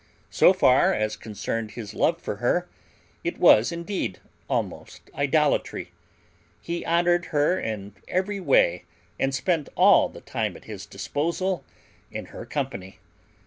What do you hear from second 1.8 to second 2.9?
love for her,